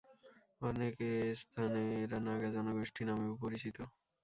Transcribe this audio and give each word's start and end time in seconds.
অনেকে 0.61 1.09
স্থানে 1.41 1.81
এরা 2.01 2.17
নাগা 2.25 2.49
জনগোষ্ঠী 2.55 3.01
নামেও 3.05 3.33
পরিচিত। 3.43 3.77